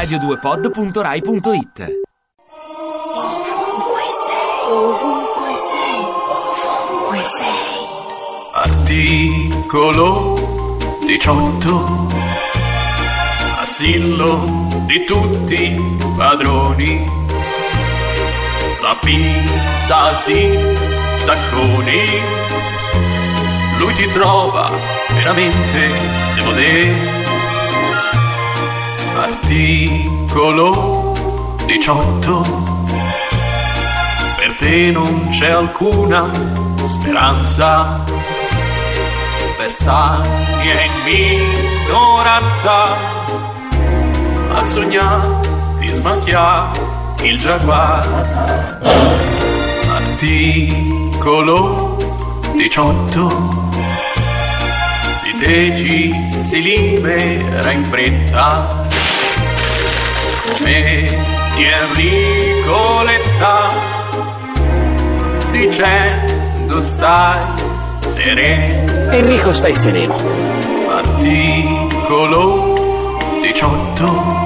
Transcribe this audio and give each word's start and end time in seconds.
radio2pod.rai.it 0.00 1.78
Ovunque 3.12 4.06
sei, 4.24 4.48
ovunque 4.70 5.52
sei, 5.68 6.00
ovunque 6.26 7.22
sei. 7.22 7.60
Articolo 8.54 10.08
18 11.04 12.08
Assillo 13.60 14.68
di 14.86 15.04
tutti 15.04 15.64
i 15.64 15.98
padroni. 16.16 17.10
La 18.80 18.94
fissa 18.94 20.22
di 20.24 20.58
Sacconi. 21.16 22.22
Lui 23.78 23.94
ti 23.94 24.08
trova 24.08 24.70
veramente 25.12 25.92
debole 26.34 27.19
Articolo 29.50 31.12
18 31.66 32.42
per 34.36 34.54
te 34.58 34.92
non 34.92 35.26
c'è 35.28 35.50
alcuna 35.50 36.30
speranza, 36.84 38.04
versagli 39.58 40.68
è 40.68 40.84
in 40.84 40.92
minoranza, 41.82 42.94
a 44.54 44.62
sognare 44.62 45.28
ti 45.80 45.88
smacchia 45.94 46.70
il 47.22 47.36
giaguar. 47.36 48.06
Articolo 49.88 51.96
18 52.54 53.68
di 55.24 55.38
te 55.40 55.76
ci 55.76 56.14
si 56.44 56.62
libera 56.62 57.72
in 57.72 57.82
fretta 57.82 58.79
come 60.46 61.06
di 61.54 61.64
Enrico 61.64 63.02
Letta 63.02 63.70
dicendo 65.50 66.80
stai 66.80 67.40
sereno 68.14 69.10
Enrico, 69.12 69.52
stai 69.52 69.74
sereno. 69.74 70.14
articolo 70.88 72.38
18 73.42 74.40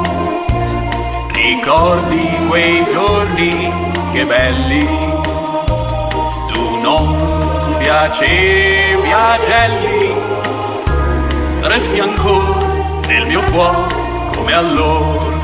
ricordi 1.45 2.29
quei 2.49 2.85
giorni 2.93 3.73
che 4.13 4.25
belli. 4.25 4.87
Tu 6.49 6.81
non 6.81 7.77
piacevi 7.79 9.13
a 9.13 9.39
Gelli. 9.47 10.15
Resti 11.61 12.01
ancora 12.01 12.57
nel 13.07 13.27
mio 13.27 13.43
cuore 13.51 13.87
come 14.35 14.53
allora 14.53 15.44